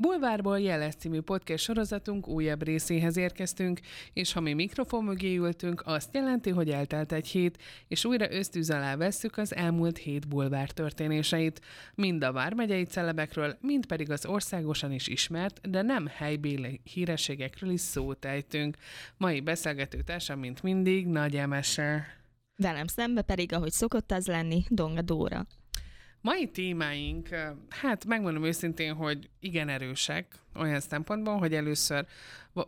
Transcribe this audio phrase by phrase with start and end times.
[0.00, 3.80] Bulvárból Jeles című podcast sorozatunk újabb részéhez érkeztünk,
[4.12, 8.70] és ha mi mikrofon mögé ültünk, azt jelenti, hogy eltelt egy hét, és újra ösztűz
[8.70, 11.60] alá vesszük az elmúlt hét bulvár történéseit.
[11.94, 17.80] Mind a vármegyei celebekről, mind pedig az országosan is ismert, de nem helybéli hírességekről is
[17.80, 18.76] szót ejtünk.
[19.16, 22.06] Mai beszélgető társam, mint mindig, Nagy Emese.
[22.56, 25.46] Velem szembe pedig, ahogy szokott az lenni, Donga Dóra.
[26.20, 27.28] Mai témáink,
[27.68, 32.06] hát megmondom őszintén, hogy igen erősek, olyan szempontból, hogy először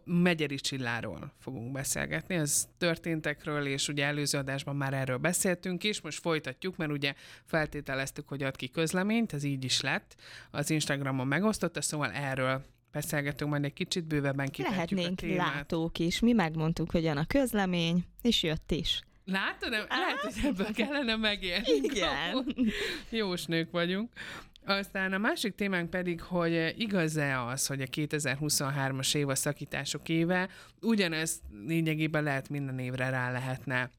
[0.05, 6.21] Megyeri Csilláról fogunk beszélgetni, az történtekről, és ugye előző adásban már erről beszéltünk is, most
[6.21, 10.17] folytatjuk, mert ugye feltételeztük, hogy ad ki közleményt, ez így is lett,
[10.51, 15.55] az Instagramon megosztotta, szóval erről beszélgetünk, majd egy kicsit bővebben kitetjük Lehetnénk a témát.
[15.55, 16.21] látók is.
[16.21, 19.01] Mi megmondtuk, hogy jön a közlemény, és jött is.
[19.31, 19.71] Látod?
[19.71, 19.85] Nem?
[19.89, 21.71] Lehet, hogy ebből kellene megélni.
[21.83, 22.55] Igen.
[23.11, 24.13] Jós nők vagyunk.
[24.65, 30.49] Aztán a másik témánk pedig, hogy igaz-e az, hogy a 2023-as év a szakítások éve,
[30.81, 33.91] ugyanez lényegében lehet minden évre rá lehetne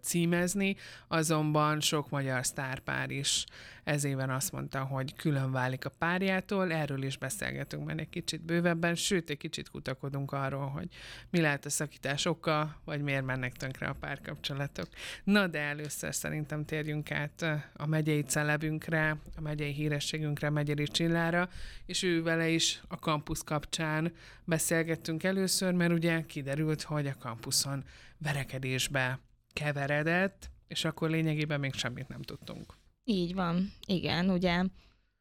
[0.00, 0.76] címezni,
[1.08, 3.44] azonban sok magyar sztárpár is
[3.86, 8.42] ez éven azt mondta, hogy külön válik a párjától, erről is beszélgetünk majd egy kicsit
[8.42, 10.88] bővebben, sőt, egy kicsit kutakodunk arról, hogy
[11.30, 14.88] mi lehet a szakítás oka, vagy miért mennek tönkre a párkapcsolatok.
[15.24, 17.42] Na, de először szerintem térjünk át
[17.76, 21.48] a megyei celebünkre, a megyei hírességünkre, Megyeri Csillára,
[21.84, 24.12] és ő vele is a kampusz kapcsán
[24.44, 27.84] beszélgettünk először, mert ugye kiderült, hogy a kampuszon
[28.18, 29.18] verekedésbe
[29.56, 32.74] keveredett, és akkor lényegében még semmit nem tudtunk.
[33.04, 34.64] Így van, igen, ugye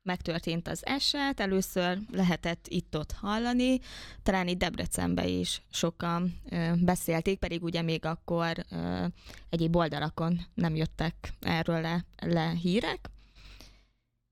[0.01, 3.79] megtörtént az eset, először lehetett itt-ott hallani,
[4.23, 9.05] talán itt Debrecenben is sokan ö, beszélték, pedig ugye még akkor ö,
[9.49, 13.09] egyéb oldalakon nem jöttek erről le, le hírek.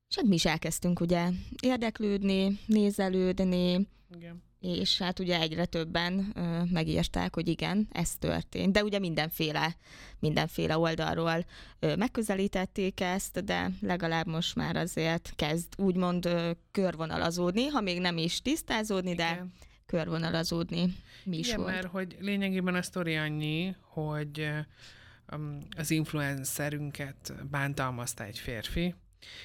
[0.09, 1.29] És hát mi is elkezdtünk ugye
[1.61, 4.43] érdeklődni, nézelődni, Igen.
[4.64, 8.73] És hát ugye egyre többen ö, megírták, hogy igen, ez történt.
[8.73, 9.75] De ugye mindenféle,
[10.19, 11.46] mindenféle oldalról
[11.79, 18.18] ö, megközelítették ezt, de legalább most már azért kezd úgymond ö, körvonalazódni, ha még nem
[18.18, 19.53] is tisztázódni, de Igen.
[19.85, 21.73] körvonalazódni mi is Igen, volt.
[21.73, 24.50] mert hogy lényegében a sztori annyi, hogy
[25.78, 28.96] az influencerünket bántalmazta egy férfi,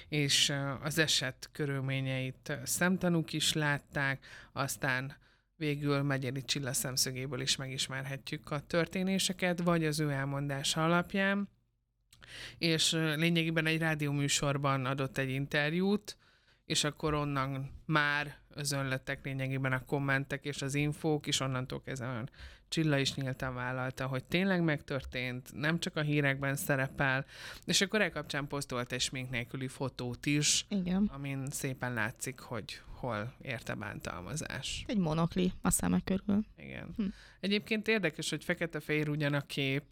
[0.08, 0.52] és
[0.82, 5.16] az eset körülményeit szemtanúk is látták, aztán
[5.56, 11.48] végül Megyeri Csilla szemszögéből is megismerhetjük a történéseket, vagy az ő elmondása alapján,
[12.58, 16.16] és lényegében egy rádióműsorban adott egy interjút,
[16.64, 22.30] és akkor onnan már özönlettek lényegében a kommentek és az infók, és onnantól kezdve olyan
[22.68, 27.24] Csilla is nyíltan vállalta, hogy tényleg megtörtént, nem csak a hírekben szerepel,
[27.64, 31.10] és akkor e kapcsán posztolt egy smink nélküli fotót is, Igen.
[31.14, 34.84] amin szépen látszik, hogy hol érte bántalmazás.
[34.86, 36.44] Egy monokli a szeme körül.
[36.56, 36.94] Igen.
[36.96, 37.04] Hm.
[37.40, 39.84] Egyébként érdekes, hogy fekete-fehér ugyan a kép,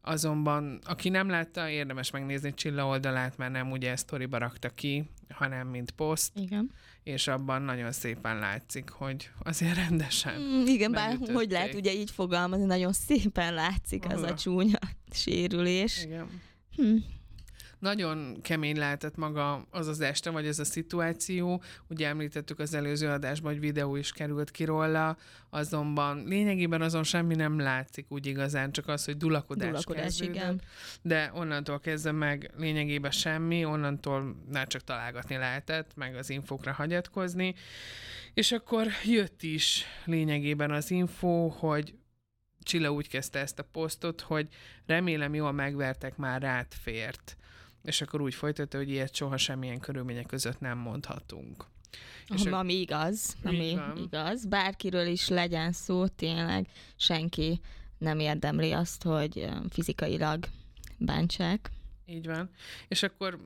[0.00, 5.68] azonban aki nem látta, érdemes megnézni Csilla oldalát, mert nem ugye sztoriba rakta ki, hanem
[5.68, 6.70] mint poszt, Igen.
[7.02, 10.40] és abban nagyon szépen látszik, hogy azért rendesen.
[10.40, 14.34] Mm, igen, bár hogy lehet ugye így fogalmazni, nagyon szépen látszik az a Aha.
[14.34, 14.78] csúnya
[15.10, 16.04] sérülés.
[16.04, 16.28] Igen.
[16.76, 16.96] Hm.
[17.78, 21.62] Nagyon kemény lehetett maga az az este, vagy ez a szituáció.
[21.88, 25.16] Ugye említettük az előző adásban, hogy videó is került ki róla,
[25.50, 30.60] azonban lényegében azon semmi nem látszik úgy igazán, csak az, hogy dulakodás, Dulakodás, igen.
[31.02, 37.54] De onnantól kezdve meg lényegében semmi, onnantól már csak találgatni lehetett, meg az infókra hagyatkozni.
[38.34, 41.94] És akkor jött is lényegében az info, hogy
[42.66, 44.48] Csilla úgy kezdte ezt a posztot, hogy
[44.86, 47.36] remélem jól megvertek, már rád fért.
[47.86, 51.64] És akkor úgy folytatta, hogy ilyet soha semmilyen körülmények között nem mondhatunk.
[52.34, 53.96] És Ami, ami igaz, ami van.
[53.96, 54.46] igaz.
[54.46, 57.60] Bárkiről is legyen szó, tényleg senki
[57.98, 60.44] nem érdemli azt, hogy fizikailag
[60.98, 61.70] bántsák.
[62.06, 62.50] Így van.
[62.88, 63.38] És akkor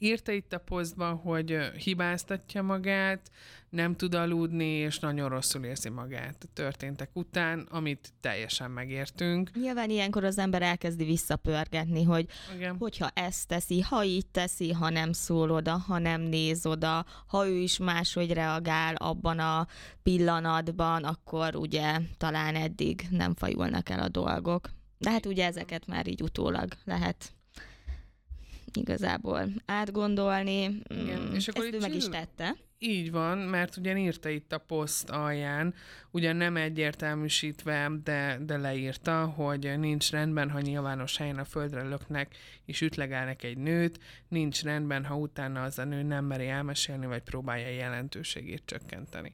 [0.00, 3.30] írta itt a posztban, hogy hibáztatja magát,
[3.70, 9.50] nem tud aludni, és nagyon rosszul érzi magát a történtek után, amit teljesen megértünk.
[9.54, 12.26] Nyilván ilyenkor az ember elkezdi visszapörgetni, hogy
[12.56, 12.76] Igen.
[12.78, 17.46] hogyha ezt teszi, ha így teszi, ha nem szól oda, ha nem néz oda, ha
[17.46, 19.66] ő is máshogy reagál abban a
[20.02, 24.70] pillanatban, akkor ugye talán eddig nem fajulnak el a dolgok.
[24.98, 27.34] De hát ugye ezeket már így utólag lehet
[28.76, 30.62] igazából átgondolni.
[30.88, 32.56] Igen, mm, és akkor Ezt ő meg is tette.
[32.82, 35.74] Így van, mert ugyan írta itt a poszt alján,
[36.10, 42.36] ugyan nem egyértelműsítve, de, de leírta, hogy nincs rendben, ha nyilvános helyen a földre löknek
[42.64, 47.22] és ütlegelnek egy nőt, nincs rendben, ha utána az a nő nem meri elmesélni, vagy
[47.22, 49.32] próbálja jelentőségét csökkenteni.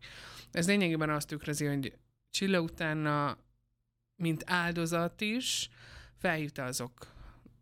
[0.53, 1.93] Ez lényegében azt tükrözi, hogy
[2.31, 3.39] Csilla utána,
[4.17, 5.69] mint áldozat is,
[6.17, 7.16] felhívta azok,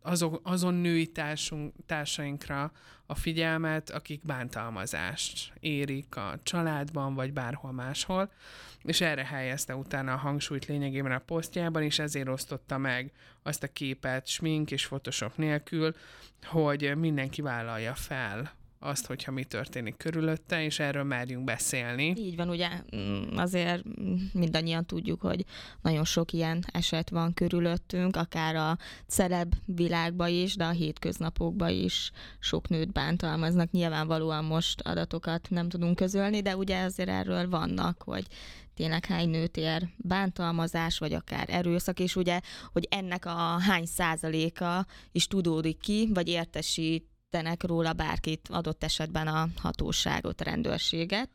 [0.05, 2.71] azok azon női társunk, társainkra
[3.05, 8.31] a figyelmet, akik bántalmazást érik a családban, vagy bárhol máshol,
[8.81, 13.11] és erre helyezte utána a hangsúlyt lényegében a posztjában, és ezért osztotta meg
[13.43, 15.95] azt a képet smink és photoshop nélkül,
[16.43, 18.53] hogy mindenki vállalja fel
[18.85, 22.13] azt, hogyha mi történik körülötte, és erről merjünk beszélni.
[22.17, 23.83] Így van, ugye mm, azért
[24.33, 25.45] mindannyian tudjuk, hogy
[25.81, 28.77] nagyon sok ilyen eset van körülöttünk, akár a
[29.07, 33.71] celeb világban is, de a hétköznapokban is sok nőt bántalmaznak.
[33.71, 38.25] Nyilvánvalóan most adatokat nem tudunk közölni, de ugye azért erről vannak, hogy
[38.75, 42.39] tényleg hány nőt ér bántalmazás, vagy akár erőszak, és ugye,
[42.71, 49.27] hogy ennek a hány százaléka is tudódik ki, vagy értesít tenek róla bárkit, adott esetben
[49.27, 51.29] a hatóságot, a rendőrséget.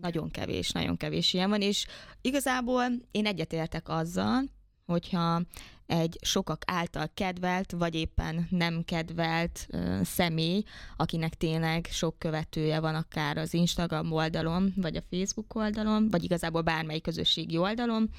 [0.00, 1.86] Nagyon kevés, nagyon kevés ilyen van, és
[2.20, 4.42] igazából én egyetértek azzal,
[4.86, 5.42] hogyha
[5.86, 10.62] egy sokak által kedvelt, vagy éppen nem kedvelt ö, személy,
[10.96, 16.62] akinek tényleg sok követője van akár az Instagram oldalon, vagy a Facebook oldalon, vagy igazából
[16.62, 18.10] bármely közösségi oldalon,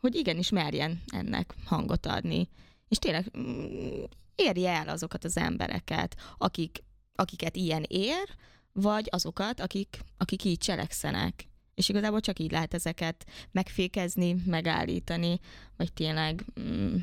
[0.00, 2.48] hogy igenis merjen ennek hangot adni.
[2.88, 4.02] És tényleg mm,
[4.34, 6.82] érje el azokat az embereket, akik,
[7.14, 8.28] akiket ilyen ér,
[8.72, 11.48] vagy azokat, akik, akik így cselekszenek.
[11.74, 15.40] És igazából csak így lehet ezeket megfékezni, megállítani,
[15.76, 16.96] vagy tényleg mm,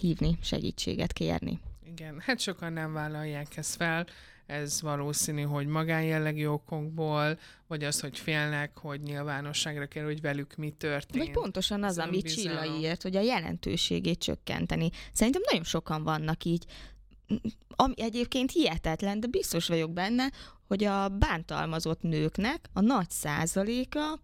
[0.00, 1.60] hívni, segítséget kérni.
[1.86, 4.06] Igen, hát sokan nem vállalják ezt fel,
[4.46, 10.70] ez valószínű, hogy magánjellegű okokból, vagy az, hogy félnek, hogy nyilvánosságra kerül, hogy velük mi
[10.70, 11.24] történt.
[11.24, 12.62] Vagy pontosan az, önbizalom.
[12.62, 14.90] Csilla írt, hogy a jelentőségét csökkenteni.
[15.12, 16.64] Szerintem nagyon sokan vannak így,
[17.68, 20.30] ami egyébként hihetetlen, de biztos vagyok benne,
[20.66, 24.20] hogy a bántalmazott nőknek a nagy százaléka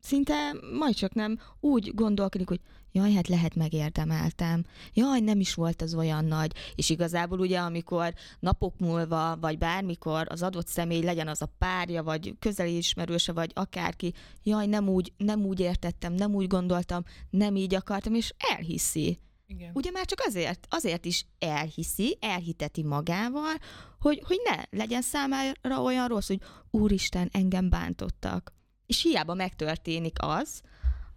[0.00, 2.60] szinte majd csak nem úgy gondolkodik, hogy
[2.92, 8.14] jaj, hát lehet megérdemeltem, jaj, nem is volt az olyan nagy, és igazából ugye, amikor
[8.40, 13.50] napok múlva, vagy bármikor az adott személy legyen az a párja, vagy közeli ismerőse, vagy
[13.54, 14.12] akárki,
[14.42, 19.18] jaj, nem úgy, nem úgy értettem, nem úgy gondoltam, nem így akartam, és elhiszi.
[19.46, 19.70] Igen.
[19.74, 23.54] Ugye már csak azért, azért is elhiszi, elhiteti magával,
[24.00, 28.52] hogy, hogy ne legyen számára olyan rossz, hogy úristen, engem bántottak.
[28.90, 30.60] És hiába megtörténik az,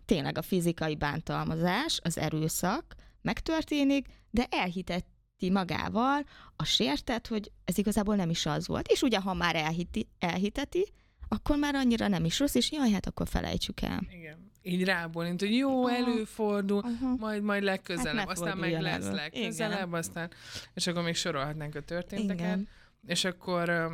[0.05, 6.23] tényleg a fizikai bántalmazás, az erőszak megtörténik, de elhiteti magával
[6.55, 8.87] a sértet, hogy ez igazából nem is az volt.
[8.87, 10.93] És ugye, ha már elhiti, elhiteti,
[11.27, 13.99] akkor már annyira nem is rossz, és jaj, hát akkor felejtsük el.
[14.09, 14.51] Igen.
[14.61, 15.95] Így rábólint, hogy jó, Aha.
[15.95, 17.15] előfordul, Aha.
[17.15, 20.31] majd, majd legközelebb, Hát aztán meg lesz legközelebb, aztán,
[20.73, 22.39] és akkor még sorolhatnánk a történteket.
[22.39, 22.67] Igen.
[23.05, 23.91] És akkor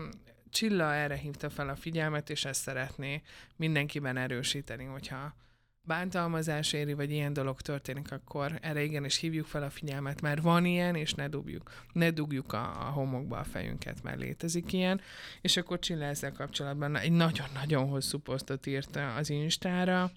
[0.50, 3.22] Csilla erre hívta fel a figyelmet, és ezt szeretné
[3.56, 5.36] mindenkiben erősíteni, hogyha
[5.82, 10.66] bántalmazás éri, vagy ilyen dolog történik, akkor erre igenis hívjuk fel a figyelmet, mert van
[10.66, 15.02] ilyen, és ne dugjuk, ne dugjuk a, a homokba a fejünket, mert létezik ilyen.
[15.42, 20.12] És akkor Csilla ezzel kapcsolatban egy nagyon-nagyon hosszú posztot írt az Instára,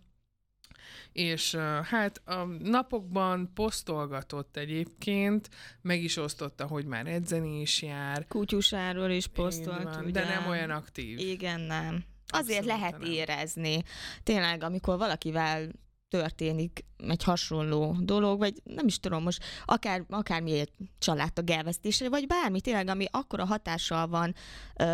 [1.13, 5.49] és hát a napokban posztolgatott egyébként,
[5.81, 10.11] meg is osztotta, hogy már edzeni is jár, Kutyusáról is posztolt, van, ugye?
[10.11, 11.19] de nem olyan aktív.
[11.19, 12.05] Igen, nem.
[12.27, 13.11] Azért Abszolút lehet nem.
[13.11, 13.83] érezni.
[14.23, 15.69] Tényleg, amikor valakivel
[16.13, 22.27] történik egy hasonló dolog, vagy nem is tudom most, akár, akármi egy családtag elvesztésre, vagy
[22.27, 24.35] bármi tényleg, ami akkora hatással van
[24.77, 24.85] ö,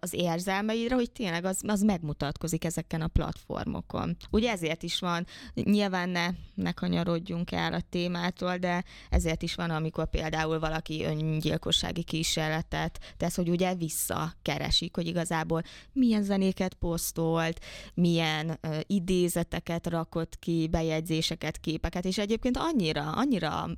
[0.00, 4.16] az érzelmeidre, hogy tényleg az, az megmutatkozik ezeken a platformokon.
[4.30, 9.70] Ugye ezért is van, nyilván ne, ne kanyarodjunk el a témától, de ezért is van,
[9.70, 15.62] amikor például valaki öngyilkossági kísérletet tesz, hogy ugye visszakeresik, hogy igazából
[15.92, 17.60] milyen zenéket posztolt,
[17.94, 23.68] milyen ö, idézeteket rakott ki, bejegyzéseket, képeket, és egyébként annyira, annyira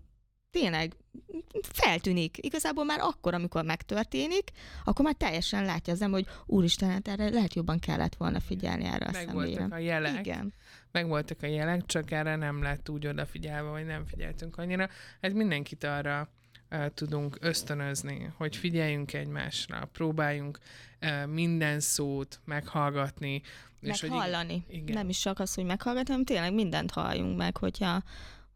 [0.50, 0.96] tényleg
[1.62, 2.36] feltűnik.
[2.40, 4.50] Igazából már akkor, amikor megtörténik,
[4.84, 8.84] akkor már teljesen látja az ember, hogy úristen, hát erre lehet jobban kellett volna figyelni
[8.84, 9.66] erre a Meg személyre.
[9.70, 10.54] a jelek, Igen.
[10.92, 14.88] meg voltak a jelek, csak erre nem lett úgy odafigyelve, vagy nem figyeltünk annyira.
[15.20, 16.28] Hát mindenkit arra
[16.70, 20.58] uh, tudunk ösztönözni, hogy figyeljünk egymásra, próbáljunk
[21.26, 23.42] minden szót meghallgatni.
[23.80, 24.64] és hogy Meghallani.
[24.68, 24.94] igen.
[24.94, 28.02] Nem is csak az, hogy meghallgatni, hanem tényleg mindent halljunk meg, hogyha,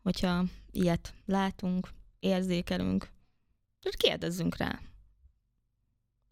[0.03, 1.89] hogyha ilyet látunk,
[2.21, 3.09] érzékelünk.
[3.81, 4.81] Tehát kérdezzünk rá.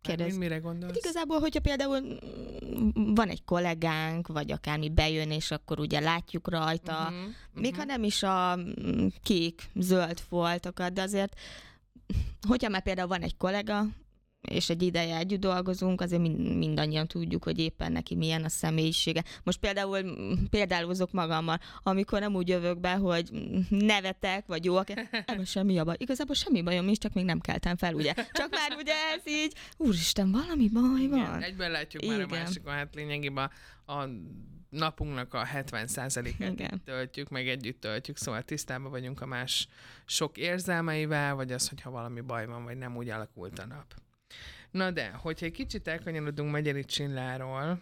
[0.06, 0.36] Kérdez.
[0.36, 0.94] Mire gondolsz?
[0.94, 2.18] Hát igazából, hogyha például
[2.94, 7.78] van egy kollégánk, vagy akármi bejön, és akkor ugye látjuk rajta, uh-huh, még uh-huh.
[7.78, 8.58] ha nem is a
[9.22, 11.40] kék, zöld foltokat, de azért,
[12.48, 13.86] hogyha már például van egy kollega,
[14.48, 19.24] és egy ideje együtt dolgozunk, azért mind, mindannyian tudjuk, hogy éppen neki milyen a személyisége.
[19.42, 20.04] Most például
[20.50, 23.30] példálozok magammal, amikor nem úgy jövök be, hogy
[23.68, 25.96] nevetek, vagy jó, ebben semmi a baj.
[25.98, 28.12] Igazából semmi bajom is, csak még nem keltem fel, ugye?
[28.32, 31.18] Csak már ugye ez így, úristen, valami baj van.
[31.18, 32.16] Igen, egyben látjuk Igen.
[32.16, 33.50] már a másikon, hát lényegében
[33.86, 34.04] a
[34.68, 39.68] napunknak a 70%-át töltjük, meg együtt töltjük, szóval tisztában vagyunk a más
[40.04, 43.94] sok érzelmeivel, vagy az, hogyha valami baj van, vagy nem úgy alakult a nap.
[44.76, 47.80] Na de, hogyha egy kicsit elkanyarodunk Megyeri Csilláról,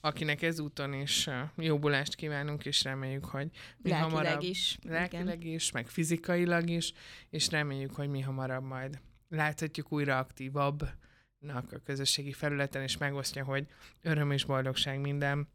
[0.00, 4.42] akinek ezúton is jobbulást kívánunk, és reméljük, hogy mi lelkileg hamarabb...
[4.42, 4.78] is.
[4.82, 5.54] Lelkileg igen.
[5.54, 6.92] is, meg fizikailag is,
[7.30, 13.66] és reméljük, hogy mi hamarabb majd láthatjuk újra aktívabbnak a közösségi felületen, és megosztja, hogy
[14.02, 15.48] öröm és boldogság minden.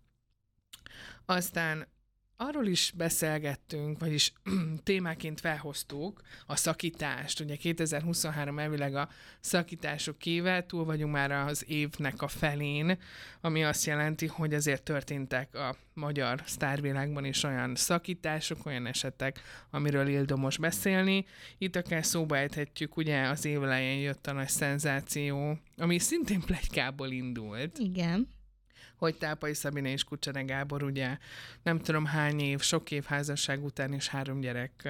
[1.25, 1.87] Aztán
[2.47, 4.33] arról is beszélgettünk, vagyis
[4.83, 7.39] témáként felhoztuk a szakítást.
[7.39, 12.97] Ugye 2023 elvileg a szakítások éve, túl vagyunk már az évnek a felén,
[13.41, 20.07] ami azt jelenti, hogy azért történtek a magyar sztárvilágban is olyan szakítások, olyan esetek, amiről
[20.07, 21.25] ildomos beszélni.
[21.57, 27.11] Itt akár szóba ejthetjük, ugye az év elején jött a nagy szenzáció, ami szintén plegykából
[27.11, 27.77] indult.
[27.77, 28.27] Igen
[29.01, 31.17] hogy Tápai Szabine és Kucsane Gábor ugye
[31.63, 34.89] nem tudom hány év, sok év házasság után és három gyerek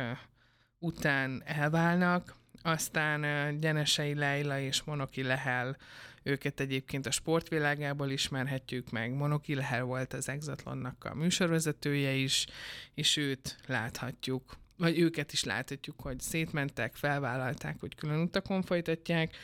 [0.79, 5.77] után elválnak, aztán Gyenesei Leila és Monoki Lehel,
[6.23, 9.13] őket egyébként a sportvilágából ismerhetjük meg.
[9.13, 12.45] Monoki Lehel volt az Exatlonnak a műsorvezetője is,
[12.93, 19.35] és őt láthatjuk vagy őket is láthatjuk, hogy szétmentek, felvállalták, hogy külön utakon folytatják.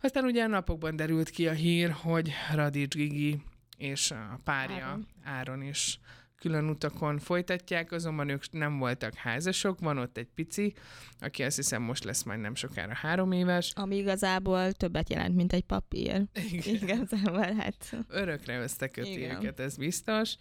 [0.00, 3.42] Aztán ugye napokban derült ki a hír, hogy Radics Gigi
[3.76, 6.00] és a párja Áron, Áron is
[6.44, 10.74] külön utakon folytatják, azonban ők nem voltak házasok, van ott egy pici,
[11.18, 13.72] aki azt hiszem most lesz majd nem sokára három éves.
[13.74, 16.24] Ami igazából többet jelent, mint egy papír.
[16.50, 16.74] Igen.
[16.82, 17.96] Igazából hát.
[18.08, 20.36] Örökre összeköti őket, ez biztos.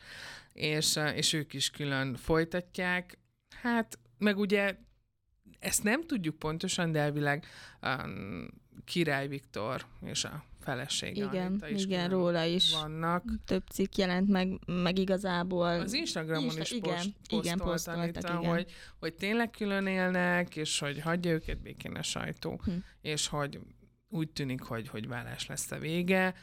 [0.53, 3.19] És, és ők is külön folytatják.
[3.61, 4.75] Hát, meg ugye
[5.59, 7.45] ezt nem tudjuk pontosan, de elvileg
[7.81, 8.47] um,
[8.85, 13.23] Király Viktor és a felesége Igen, is igen, róla is vannak.
[13.45, 15.67] Több cikk jelent meg, meg igazából.
[15.67, 18.45] Az Instagramon Insta- is igen, post, igen, posztoltak, igen.
[18.45, 22.71] Hogy, hogy tényleg külön élnek, és hogy hagyja őket békén a sajtó, hm.
[23.01, 23.59] és hogy
[24.09, 26.33] úgy tűnik, hogy, hogy vállás lesz a vége.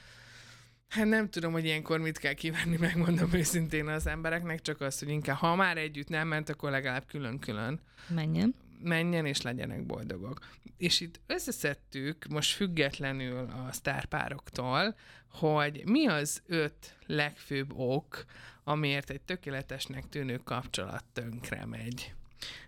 [0.88, 5.08] Hát nem tudom, hogy ilyenkor mit kell kívánni, megmondom őszintén az embereknek, csak azt, hogy
[5.08, 7.80] inkább ha már együtt nem ment, akkor legalább külön-külön.
[8.08, 10.38] Menjen menjen és legyenek boldogok.
[10.76, 14.96] És itt összeszedtük most függetlenül a sztárpároktól,
[15.28, 18.24] hogy mi az öt legfőbb ok,
[18.64, 22.14] amiért egy tökéletesnek tűnő kapcsolat tönkre megy.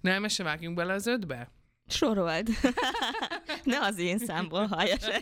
[0.00, 1.50] Nem, se vágjunk bele az ötbe?
[1.86, 2.48] Sorold.
[3.64, 4.96] ne az én számból hallja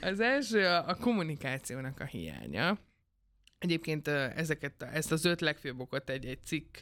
[0.00, 2.78] Az első a, a kommunikációnak a hiánya.
[3.58, 6.76] Egyébként ezeket, ezt az öt legfőbb okot egy-egy cikk,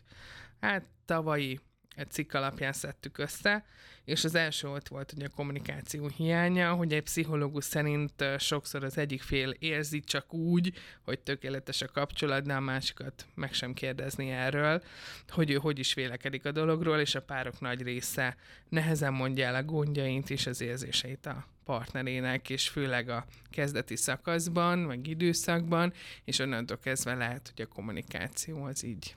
[0.61, 1.70] hát tavalyi egy
[2.11, 3.65] cikk alapján szedtük össze,
[4.05, 8.99] és az első ott volt hogy a kommunikáció hiánya, hogy egy pszichológus szerint sokszor az
[8.99, 14.31] egyik fél érzi csak úgy, hogy tökéletes a kapcsolat, de a másikat meg sem kérdezni
[14.31, 14.83] erről,
[15.29, 18.37] hogy ő hogy is vélekedik a dologról, és a párok nagy része
[18.69, 24.87] nehezen mondja el a gondjait és az érzéseit a partnerének, és főleg a kezdeti szakaszban,
[24.87, 25.93] vagy időszakban,
[26.25, 29.15] és onnantól kezdve lehet, hogy a kommunikáció az így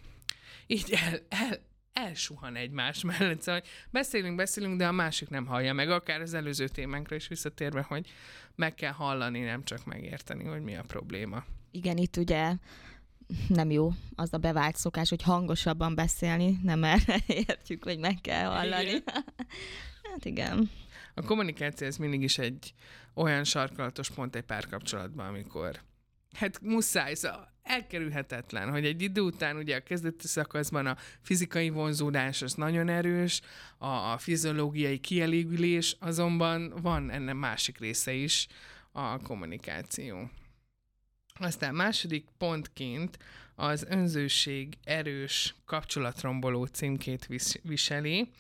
[0.68, 1.60] így el, el,
[1.94, 3.42] elsuhan egymás mellett.
[3.42, 7.82] Szóval beszélünk, beszélünk, de a másik nem hallja meg, akár az előző témánkra is visszatérve,
[7.82, 8.10] hogy
[8.56, 11.44] meg kell hallani, nem csak megérteni, hogy mi a probléma.
[11.72, 12.56] Igen, itt ugye
[13.48, 17.16] nem jó az a bevált szokás, hogy hangosabban beszélni, nem erre
[17.48, 18.84] értjük, hogy meg kell hallani.
[18.84, 19.04] Igen.
[20.12, 20.70] hát igen.
[21.14, 22.74] A kommunikáció ez mindig is egy
[23.14, 25.82] olyan sarkalatos pont egy párkapcsolatban, amikor
[26.34, 32.42] hát muszáj, szóval elkerülhetetlen, hogy egy idő után ugye a kezdeti szakaszban a fizikai vonzódás
[32.42, 33.42] az nagyon erős,
[33.78, 38.48] a, a fiziológiai kielégülés, azonban van ennek másik része is,
[38.92, 40.30] a kommunikáció.
[41.40, 43.18] Aztán második pontként
[43.56, 47.28] az önzőség erős kapcsolatromboló címkét
[47.64, 48.32] viseli.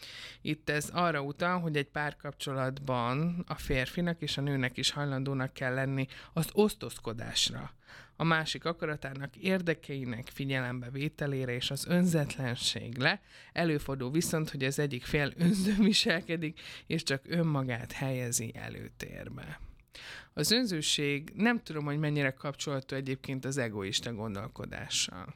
[0.42, 5.74] Itt ez arra utal, hogy egy párkapcsolatban a férfinak és a nőnek is hajlandónak kell
[5.74, 7.74] lenni az osztozkodásra
[8.24, 13.22] a másik akaratának érdekeinek figyelembe vételére és az önzetlenségre.
[13.54, 19.60] Előfordul viszont, hogy az egyik fél önző viselkedik, és csak önmagát helyezi előtérbe.
[20.34, 25.36] Az önzőség nem tudom, hogy mennyire kapcsolható egyébként az egoista gondolkodással.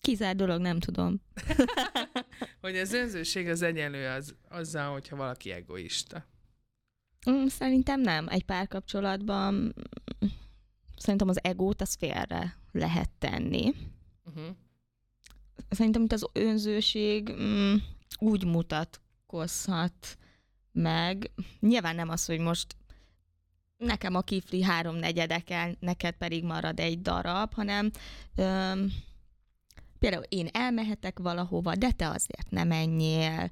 [0.00, 1.20] Kizár dolog, nem tudom.
[2.60, 6.26] hogy az önzőség az egyenlő az, azzal, hogyha valaki egoista.
[7.30, 8.28] Mm, szerintem nem.
[8.28, 9.74] Egy párkapcsolatban
[10.96, 13.74] szerintem az egót az félre lehet tenni.
[14.24, 14.56] Uh-huh.
[15.68, 17.74] Szerintem itt az önzőség mm,
[18.18, 20.18] úgy mutatkozhat
[20.72, 21.30] meg.
[21.60, 22.76] Nyilván nem az, hogy most
[23.76, 27.90] nekem a kifli három negyedekel, neked pedig marad egy darab, hanem
[28.36, 28.92] öm,
[29.98, 33.50] például én elmehetek valahova, de te azért nem menjél.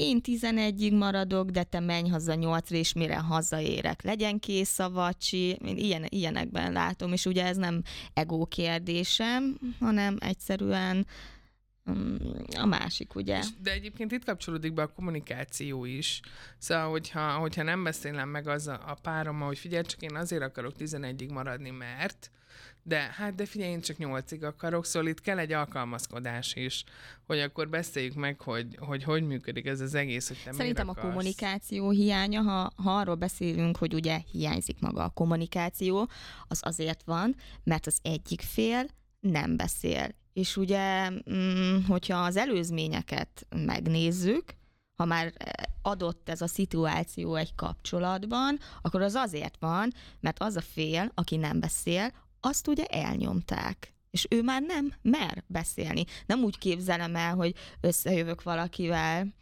[0.00, 4.02] Én 11-ig maradok, de te menj haza 8 és mire hazaérek.
[4.02, 7.82] Legyen kész a vacsi, ilyen, ilyenekben látom, és ugye ez nem
[8.14, 11.06] ego kérdésem, hanem egyszerűen
[12.56, 13.42] a másik, ugye?
[13.62, 16.20] De egyébként itt kapcsolódik be a kommunikáció is.
[16.58, 20.42] Szóval, hogyha, hogyha nem beszélem meg az a, a párommal, hogy figyelj, csak én azért
[20.42, 22.30] akarok 11-ig maradni, mert
[22.82, 26.84] de hát de figyelj, én csak nyolcig akarok, szóval itt kell egy alkalmazkodás is,
[27.26, 30.94] hogy akkor beszéljük meg, hogy hogy, hogy működik ez az egész, hogy te Szerintem a
[30.94, 36.08] kommunikáció hiánya, ha, ha arról beszélünk, hogy ugye hiányzik maga a kommunikáció,
[36.48, 38.86] az azért van, mert az egyik fél
[39.20, 40.08] nem beszél.
[40.40, 44.54] És ugye, mm, hogyha az előzményeket megnézzük,
[44.96, 45.32] ha már
[45.82, 51.36] adott ez a szituáció egy kapcsolatban, akkor az azért van, mert az a fél, aki
[51.36, 53.94] nem beszél, azt ugye elnyomták.
[54.10, 56.04] És ő már nem mer beszélni.
[56.26, 59.34] Nem úgy képzelem el, hogy összejövök valakivel,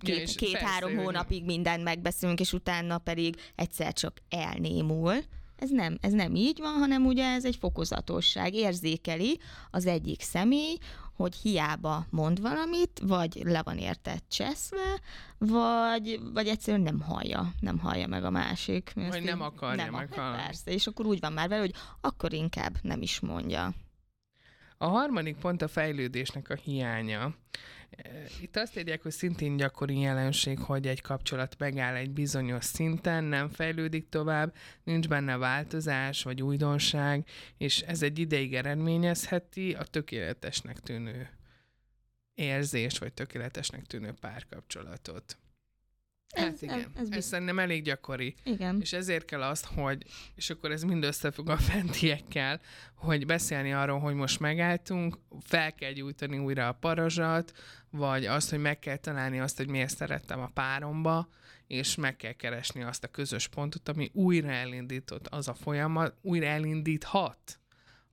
[0.00, 5.14] két, két-három hónapig mindent megbeszélünk, és utána pedig egyszer csak elnémul.
[5.62, 8.54] Ez nem, ez nem így van, hanem ugye ez egy fokozatosság.
[8.54, 9.40] Érzékeli
[9.70, 10.78] az egyik személy,
[11.16, 15.00] hogy hiába mond valamit, vagy le van érte cseszve,
[15.38, 18.92] vagy, vagy egyszerűen nem hallja, nem hallja meg a másik.
[18.94, 20.42] Vagy nem akarja nem meghallani.
[20.42, 23.74] Persze, és akkor úgy van már vele, hogy akkor inkább nem is mondja.
[24.82, 27.34] A harmadik pont a fejlődésnek a hiánya.
[28.40, 33.48] Itt azt írják, hogy szintén gyakori jelenség, hogy egy kapcsolat megáll egy bizonyos szinten, nem
[33.48, 37.26] fejlődik tovább, nincs benne változás vagy újdonság,
[37.58, 41.30] és ez egy ideig eredményezheti a tökéletesnek tűnő
[42.34, 45.36] érzés, vagy tökéletesnek tűnő párkapcsolatot.
[46.32, 48.34] Hát igen, ez, ez, ez szerintem elég gyakori.
[48.44, 48.80] Igen.
[48.80, 50.02] És ezért kell azt, hogy,
[50.34, 52.60] és akkor ez mind összefügg a fentiekkel,
[52.94, 57.52] hogy beszélni arról, hogy most megálltunk, fel kell gyújtani újra a parazsat,
[57.90, 61.28] vagy azt, hogy meg kell találni azt, hogy miért szerettem a páromba,
[61.66, 66.46] és meg kell keresni azt a közös pontot, ami újra elindított az a folyamat, újra
[66.46, 67.61] elindíthat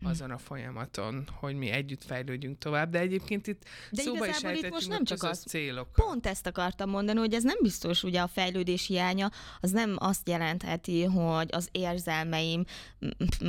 [0.04, 4.70] azon a folyamaton, hogy mi együtt fejlődjünk tovább, de egyébként itt de szóba is itt
[4.70, 5.92] most nem csak az célok.
[5.92, 10.30] Pont ezt akartam mondani, hogy ez nem biztos, ugye a fejlődés hiánya, az nem azt
[10.30, 12.64] jelentheti, hogy az érzelmeim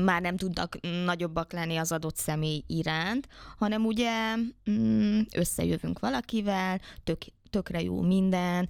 [0.04, 4.36] már nem tudnak nagyobbak lenni az adott személy iránt, hanem ugye
[4.70, 7.18] mm, összejövünk valakivel, tök,
[7.50, 8.68] tökre jó minden,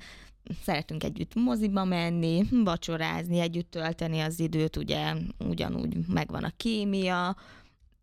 [0.62, 7.36] szeretünk együtt moziba menni, vacsorázni, együtt tölteni az időt, ugye ugyanúgy megvan a kémia,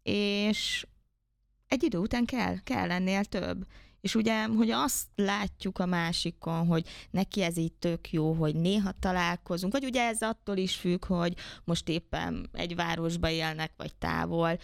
[0.08, 0.86] és
[1.68, 3.66] egy idő után kell, kell ennél több.
[4.02, 8.92] És ugye, hogy azt látjuk a másikon, hogy neki ez így tök jó, hogy néha
[9.00, 14.60] találkozunk, vagy ugye ez attól is függ, hogy most éppen egy városba élnek, vagy távol,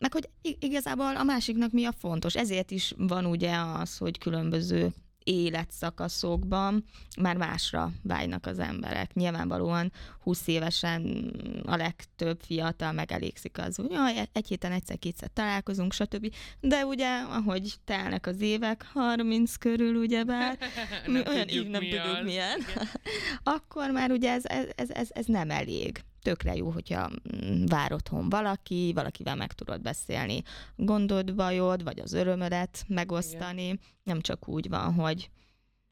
[0.00, 2.34] meg hogy igazából a másiknak mi a fontos.
[2.34, 4.92] Ezért is van ugye az, hogy különböző
[5.24, 6.84] életszakaszokban
[7.20, 9.14] már másra vágynak az emberek.
[9.14, 11.32] Nyilvánvalóan 20 évesen
[11.66, 16.34] a legtöbb fiatal megelégszik az, hogy jaj, egy héten egyszer-kétszer találkozunk, stb.
[16.60, 20.58] De ugye, ahogy telnek az évek, 30 körül ugyebár,
[21.06, 22.60] nem olyan így nem tudjuk milyen,
[23.54, 28.28] akkor már ugye ez, ez, ez, ez nem elég tökre jó, hogyha mm, vár otthon
[28.28, 30.42] valaki, valakivel meg tudod beszélni
[30.76, 33.62] gondod, bajod, vagy az örömödet megosztani.
[33.62, 33.80] Igen.
[34.02, 35.30] Nem csak úgy van, hogy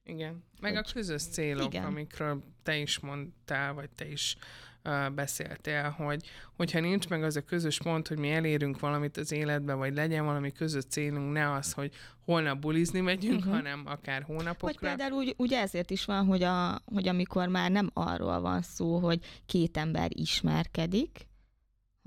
[0.05, 0.85] igen, meg hogy...
[0.89, 1.85] a közös célok, igen.
[1.85, 4.37] amikről te is mondtál, vagy te is
[5.15, 6.21] beszéltél, hogy
[6.57, 10.25] hogyha nincs meg az a közös pont, hogy mi elérünk valamit az életbe, vagy legyen
[10.25, 11.93] valami közös célunk, ne az, hogy
[12.25, 13.55] holnap bulizni megyünk, uh-huh.
[13.55, 14.67] hanem akár hónapokra.
[14.67, 18.63] Vagy például úgy, úgy ezért is van, hogy, a, hogy amikor már nem arról van
[18.63, 21.29] szó, hogy két ember ismerkedik,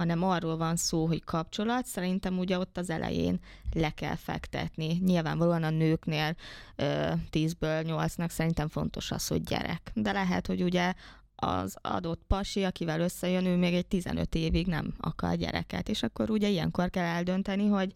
[0.01, 3.39] hanem arról van szó, hogy kapcsolat, szerintem ugye ott az elején
[3.73, 4.99] le kell fektetni.
[5.03, 6.35] Nyilvánvalóan a nőknél
[6.75, 9.91] ö, 10-ből 8-nak szerintem fontos az, hogy gyerek.
[9.93, 10.93] De lehet, hogy ugye
[11.43, 16.29] az adott pasi, akivel összejön, ő még egy 15 évig nem akar gyereket, és akkor
[16.29, 17.93] ugye ilyenkor kell eldönteni, hogy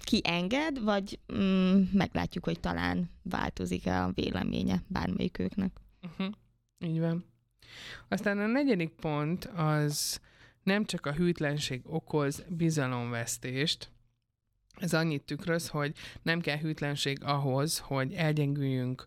[0.00, 5.72] ki enged, vagy mm, meglátjuk, hogy talán változik-e a véleménye bármelyikőknek.
[6.02, 6.34] Uh-huh.
[6.78, 7.24] Így van.
[8.08, 10.20] Aztán a negyedik pont az
[10.62, 13.90] nem csak a hűtlenség okoz bizalomvesztést,
[14.80, 19.04] ez annyit tükröz, hogy nem kell hűtlenség ahhoz, hogy elgyengüljünk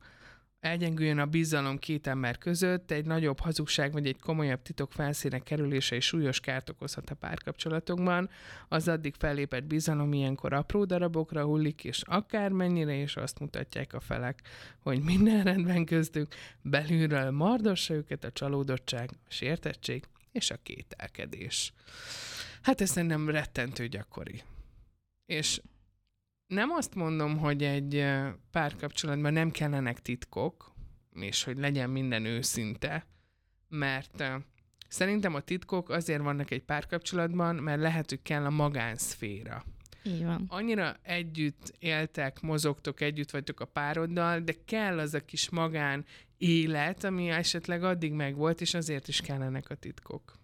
[0.63, 5.95] elgyengüljön a bizalom két ember között, egy nagyobb hazugság vagy egy komolyabb titok felszíne kerülése
[5.95, 8.29] és súlyos kárt okozhat a párkapcsolatokban.
[8.67, 14.41] Az addig fellépett bizalom ilyenkor apró darabokra hullik, és akármennyire is azt mutatják a felek,
[14.79, 21.73] hogy minden rendben köztük, belülről mardossa őket a csalódottság, a sértettség és a kételkedés.
[22.61, 24.41] Hát ez szerintem rettentő gyakori.
[25.25, 25.61] És
[26.53, 28.05] nem azt mondom, hogy egy
[28.51, 30.73] párkapcsolatban nem kellenek titkok,
[31.13, 33.05] és hogy legyen minden őszinte,
[33.69, 34.23] mert
[34.87, 39.63] szerintem a titkok azért vannak egy párkapcsolatban, mert lehetük kell a magánszféra.
[40.03, 40.45] Így van.
[40.47, 46.05] Annyira együtt éltek, mozogtok, együtt vagytok a pároddal, de kell az a kis magán
[46.37, 50.41] élet, ami esetleg addig megvolt, és azért is kellenek a titkok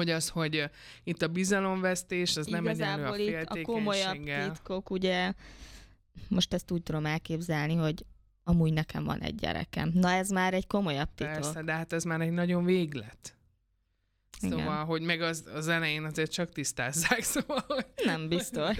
[0.00, 0.70] hogy az, hogy
[1.04, 5.32] itt a bizalomvesztés, az nem egyenlő a itt a komolyabb titkok, ugye,
[6.28, 8.04] most ezt úgy tudom elképzelni, hogy
[8.44, 9.90] amúgy nekem van egy gyerekem.
[9.94, 11.32] Na ez már egy komolyabb titok.
[11.32, 13.34] Persze, de hát ez már egy nagyon véglet.
[14.40, 14.84] Szóval, Igen.
[14.84, 17.64] hogy meg az, az elején azért csak tisztázzák, szóval...
[17.66, 17.86] Hogy...
[18.04, 18.76] Nem biztos.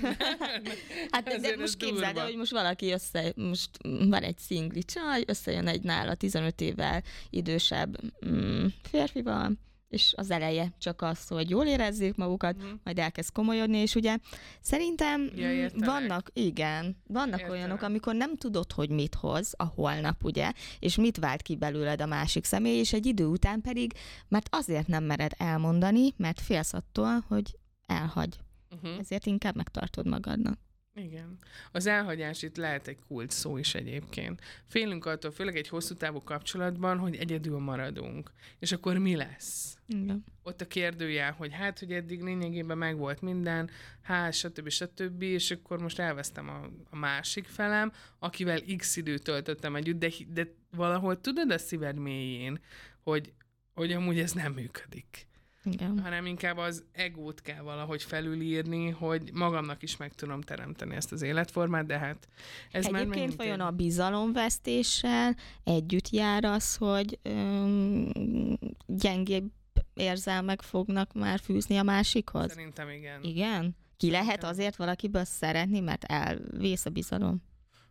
[1.11, 5.22] hát de, de most képzeld el, hogy most valaki össze, most van egy szingli csaj,
[5.26, 9.52] összejön egy nála 15 évvel idősebb mm, férfival,
[9.90, 12.70] és az eleje csak az, hogy jól érezzék magukat, mm.
[12.85, 14.18] majd elkezd komolyodni, és ugye
[14.61, 17.50] szerintem ja, vannak, igen, vannak értelek.
[17.50, 22.00] olyanok, amikor nem tudod, hogy mit hoz a holnap, ugye, és mit vált ki belőled
[22.00, 23.92] a másik személy, és egy idő után pedig,
[24.29, 28.38] mert azért nem mered elmondani, mert félsz attól, hogy elhagy.
[28.70, 28.98] Uh-huh.
[28.98, 30.59] Ezért inkább megtartod magadnak.
[30.94, 31.38] Igen.
[31.72, 34.40] Az elhagyás itt lehet egy kult szó is egyébként.
[34.66, 38.33] Félünk attól, főleg egy hosszú távú kapcsolatban, hogy egyedül maradunk.
[38.59, 39.79] És akkor mi lesz?
[39.87, 40.24] Igen.
[40.42, 43.70] Ott a kérdője, hogy hát, hogy eddig lényegében megvolt minden,
[44.03, 44.68] hát, stb.
[44.68, 45.22] stb.
[45.22, 50.55] És akkor most elvesztem a, a másik felem, akivel x időt töltöttem együtt, de, de
[50.70, 52.61] valahol tudod a szíved mélyén,
[53.03, 53.33] hogy,
[53.74, 55.29] hogy amúgy ez nem működik.
[55.64, 55.99] Igen.
[55.99, 61.23] hanem inkább az egót kell valahogy felülírni, hogy magamnak is meg tudom teremteni ezt az
[61.23, 62.29] életformát, de hát
[62.70, 69.53] ez Egyébként már Egyébként vajon a bizalomvesztéssel együtt jár az, hogy öm, gyengébb
[69.94, 72.49] érzelmek fognak már fűzni a másikhoz?
[72.51, 73.23] Szerintem igen.
[73.23, 73.77] Igen?
[73.96, 74.51] Ki lehet igen.
[74.51, 77.42] azért valakiből szeretni, mert elvész a bizalom?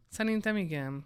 [0.10, 1.06] Szerintem igen.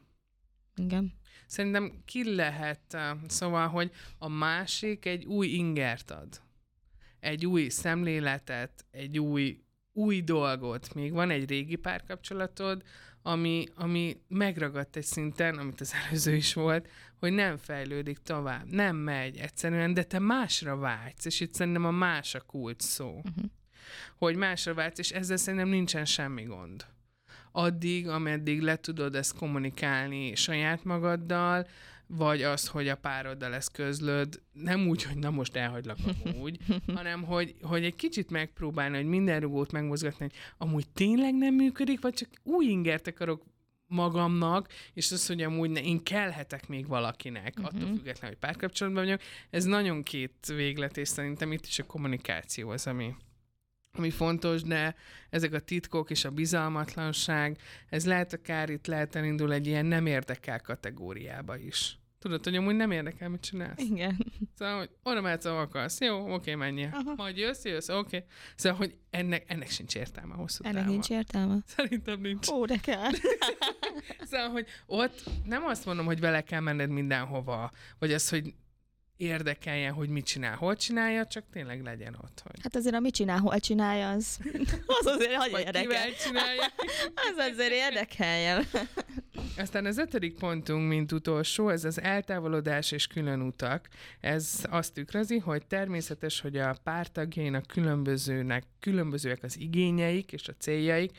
[0.76, 1.14] Igen.
[1.48, 2.98] Szerintem ki lehet,
[3.28, 6.42] szóval, hogy a másik egy új ingert ad
[7.24, 9.60] egy új szemléletet, egy új,
[9.94, 10.94] új dolgot.
[10.94, 12.82] Még van egy régi párkapcsolatod,
[13.22, 16.88] ami, ami megragadt egy szinten, amit az előző is volt,
[17.20, 21.92] hogy nem fejlődik tovább, nem megy egyszerűen, de te másra vágysz, és itt szerintem a
[21.92, 23.10] más a kult szó.
[23.10, 23.46] Uh-huh.
[24.18, 26.86] Hogy másra vágysz, és ezzel szerintem nincsen semmi gond.
[27.52, 31.68] Addig, ameddig le tudod ezt kommunikálni saját magaddal,
[32.08, 36.58] vagy az, hogy a pároddal lesz közlöd, nem úgy, hogy na most elhagylak amúgy,
[36.96, 42.02] hanem hogy, hogy egy kicsit megpróbálni, hogy minden rugót megmozgatni, hogy amúgy tényleg nem működik,
[42.02, 43.44] vagy csak új ingert akarok
[43.88, 47.66] magamnak, és az, hogy amúgy ne, én kellhetek még valakinek, uh-huh.
[47.66, 52.70] attól függetlenül, hogy párkapcsolatban vagyok, ez nagyon két véglet, és szerintem itt is a kommunikáció
[52.70, 53.16] az, ami,
[53.98, 54.96] ami fontos, de
[55.30, 57.58] ezek a titkok és a bizalmatlanság,
[57.90, 61.98] ez lehet akár itt lehet elindul egy ilyen nem érdekel kategóriába is.
[62.20, 63.82] Tudod, hogy amúgy nem érdekel, mit csinálsz.
[63.82, 64.26] Igen.
[64.58, 66.00] Szóval, hogy oda mehetsz, ahol akarsz.
[66.00, 66.90] Jó, oké, menjél.
[66.94, 67.14] Aha.
[67.16, 68.24] Majd jössz, jössz, oké.
[68.56, 70.92] Szóval, hogy ennek, ennek sincs értelme hosszú Ennek távon.
[70.92, 71.58] nincs értelme?
[71.66, 72.48] Szerintem nincs.
[72.48, 73.12] Ó, de kell.
[74.30, 78.54] szóval, hogy ott nem azt mondom, hogy vele kell menned mindenhova, vagy az, hogy
[79.18, 82.42] érdekeljen, hogy mit csinál, hol csinálja, csak tényleg legyen ott.
[82.44, 82.60] Hogy...
[82.64, 84.40] Hát azért a mit csinál, hol csinálja, az,
[85.00, 86.14] az azért hogy érdekel.
[86.24, 86.64] csinálja.
[87.30, 88.66] az azért érdekeljen.
[89.58, 93.88] Aztán az ötödik pontunk, mint utolsó, ez az eltávolodás és külön utak.
[94.20, 101.12] Ez azt tükrözi, hogy természetes, hogy a pártagjainak különbözőnek, különbözőek az igényeik és a céljaik,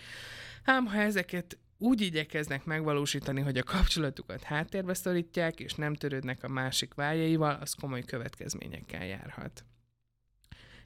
[0.65, 6.49] ám ha ezeket úgy igyekeznek megvalósítani, hogy a kapcsolatukat háttérbe szorítják, és nem törődnek a
[6.49, 9.65] másik vágyaival, az komoly következményekkel járhat.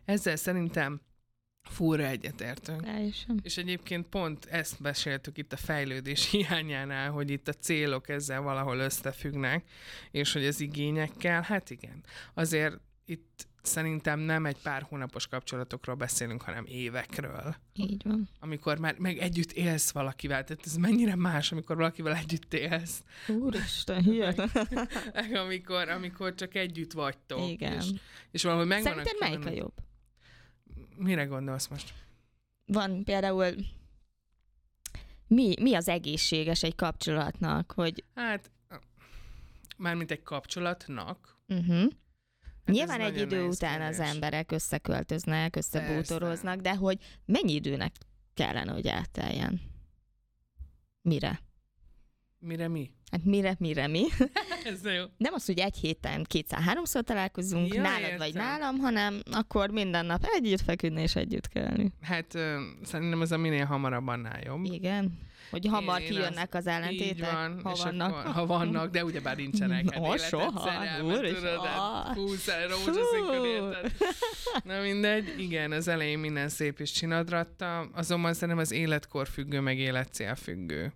[0.05, 1.01] Ezzel szerintem
[1.63, 2.83] fúra egyetértünk.
[2.83, 3.41] Teljesen.
[3.43, 8.79] És egyébként pont ezt beszéltük itt a fejlődés hiányánál, hogy itt a célok ezzel valahol
[8.79, 9.69] összefüggnek,
[10.11, 12.05] és hogy az igényekkel, hát igen.
[12.35, 17.57] Azért itt szerintem nem egy pár hónapos kapcsolatokról beszélünk, hanem évekről.
[17.75, 18.29] Így van.
[18.41, 23.03] Amikor már meg együtt élsz valakivel, tehát ez mennyire más, amikor valakivel együtt élsz.
[23.29, 24.89] Úristen, hihetetlen.
[25.45, 27.49] Amikor, amikor csak együtt vagytok.
[27.49, 27.77] Igen.
[27.77, 27.87] És,
[28.31, 29.75] és valahogy megvan Szerinted melyik a jobb?
[30.97, 31.93] Mire gondolsz most?
[32.67, 33.55] Van például
[35.27, 38.51] mi, mi az egészséges egy kapcsolatnak, hogy Hát,
[39.77, 41.37] mármint egy kapcsolatnak.
[41.49, 41.91] uh-huh.
[42.69, 44.15] Hát Nyilván egy idő után az kérdés.
[44.15, 47.93] emberek összeköltöznek, összebútoroznak, de hogy mennyi időnek
[48.35, 49.61] kellene, hogy elteljen?
[51.03, 51.41] Mire?
[52.39, 52.91] Mire mi?
[53.11, 54.05] Hát mire, mire mi?
[54.65, 55.05] Ez jó.
[55.17, 58.17] Nem az, hogy egy héten kétszer-háromszor találkozunk, Ja, nálad értem.
[58.19, 61.93] vagy nálam, hanem akkor minden nap együtt feküdni és együtt kelni.
[62.03, 64.65] Hát ö, szerintem ez a minél hamarabb annál jobb.
[64.65, 65.19] Igen.
[65.51, 68.17] Hogy hamar Én kijönnek az Így ellentétek, van, ha vannak.
[68.17, 69.91] Akkor, ha vannak, de ugyebár nincsenek.
[69.95, 70.71] Hát No, soha,
[71.03, 71.35] úristen.
[71.35, 72.15] tudod, hát Ah.
[72.17, 72.85] Hú, szer, Fú.
[72.87, 73.93] rózsaszínkön érted.
[74.65, 79.79] Na mindegy, igen, az elején minden szép és csinadratta, azonban szerintem az életkor függő, meg
[79.79, 80.93] életcél függő.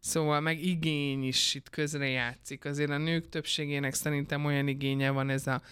[0.00, 2.64] Szóval meg igény is itt közre játszik.
[2.64, 5.62] Azért a nők többségének szerintem olyan igénye van ez a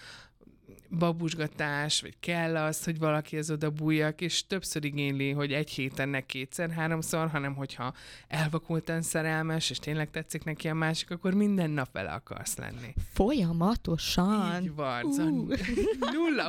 [0.89, 6.09] babusgatás, vagy kell az, hogy valaki ez oda bújjak, és többször igényli, hogy egy héten
[6.09, 7.93] ne kétszer, háromszor, hanem hogyha
[8.27, 12.93] elvakultan szerelmes, és tényleg tetszik neki a másik, akkor minden nap vele akarsz lenni.
[13.13, 14.61] Folyamatosan.
[14.63, 15.57] Így van, szóval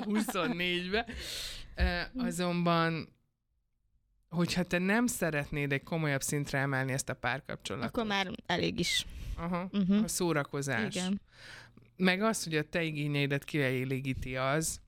[0.05, 1.07] 0-24-be.
[2.16, 3.09] Azonban,
[4.29, 9.07] hogyha te nem szeretnéd egy komolyabb szintre emelni ezt a párkapcsolatot, Akkor már elég is.
[9.38, 10.03] Aha, Uh-huh.
[10.05, 11.20] a szórakozás, Igen.
[11.96, 14.80] Meg az, hogy a te igényeidet kielégíti az,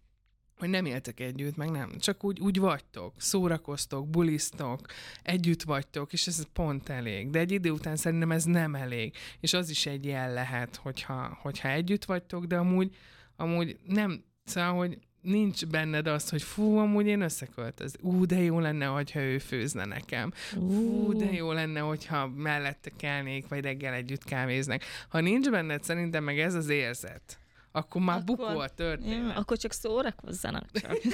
[0.59, 1.99] hogy nem éltek együtt, meg nem.
[1.99, 4.87] Csak úgy, úgy vagytok, szórakoztok, bulisztok,
[5.23, 7.31] együtt vagytok, és ez pont elég.
[7.31, 9.15] De egy idő után szerintem ez nem elég.
[9.41, 12.97] És az is egy jel lehet, hogyha, hogyha együtt vagytok, de amúgy,
[13.37, 17.95] amúgy nem, szóval, hogy nincs benned az, hogy fú, amúgy én összeköltöz.
[18.01, 20.31] Ú, de jó lenne, hogyha ő főzne nekem.
[20.35, 24.85] Fú, de jó lenne, hogyha mellette kelnék, vagy reggel együtt kávéznek.
[25.09, 27.39] Ha nincs benned szerintem meg ez az érzet,
[27.73, 29.37] akkor már Akkor- bukó a történet.
[29.37, 30.97] akkor csak szórakozzanak csak.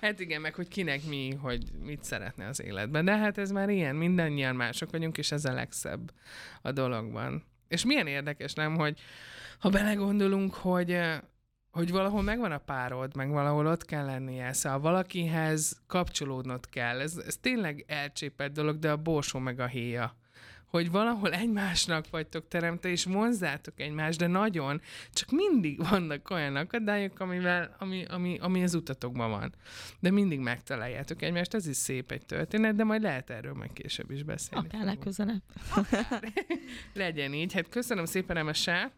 [0.00, 3.04] Hát igen, meg hogy kinek mi, hogy mit szeretne az életben.
[3.04, 6.12] De hát ez már ilyen, mindannyian mások vagyunk, és ez a legszebb
[6.62, 7.44] a dologban.
[7.68, 8.98] És milyen érdekes, nem, hogy
[9.58, 10.98] ha belegondolunk, hogy
[11.76, 17.00] hogy valahol megvan a párod, meg valahol ott kell lennie, szóval valakihez kapcsolódnod kell.
[17.00, 20.16] Ez, ez tényleg elcsépett dolog, de a borsó meg a héja.
[20.66, 24.80] Hogy valahol egymásnak vagytok teremtve, és vonzátok egymást, de nagyon,
[25.12, 29.54] csak mindig vannak olyan akadályok, amivel, ami, ami, ami az utatokban van.
[30.00, 34.10] De mindig megtaláljátok egymást, ez is szép egy történet, de majd lehet erről meg később
[34.10, 34.66] is beszélni.
[34.66, 35.42] Akár legközelebb.
[36.94, 37.52] Legyen így.
[37.52, 38.92] Hát köszönöm szépen, Emese,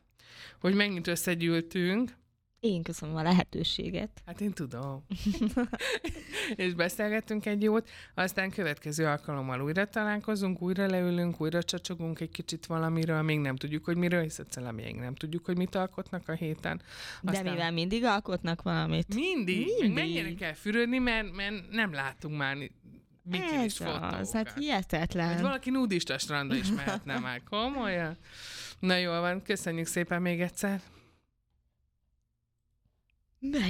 [0.61, 2.17] hogy megint összegyűltünk.
[2.61, 4.23] Én köszönöm a lehetőséget.
[4.27, 5.05] Hát én tudom.
[6.57, 12.67] és beszélgettünk egy jót, aztán következő alkalommal újra találkozunk, újra leülünk, újra csacsogunk egy kicsit
[12.67, 16.33] valamiről, még nem tudjuk, hogy miről, hisz egyszerűen még nem tudjuk, hogy mit alkotnak a
[16.33, 16.83] héten.
[17.23, 19.15] De mivel mindig alkotnak valamit.
[19.15, 19.93] Mindig, mindig.
[19.93, 22.57] Mennyire kell fürödni, mert, mert nem látunk már
[23.23, 24.31] bikinis Ez fotókat.
[24.31, 25.43] hát Hogy hihetetlen.
[25.43, 28.17] valaki nudista strandra is mehetne már, komolyan.
[28.79, 30.81] Na jól van, köszönjük szépen még egyszer.
[33.41, 33.63] Man.